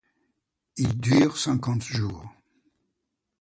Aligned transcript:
Il 0.77 0.97
dure 0.97 1.37
cinquante 1.37 1.83
jours. 1.83 2.27